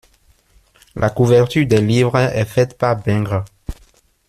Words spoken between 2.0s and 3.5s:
est faite par Bengrrr.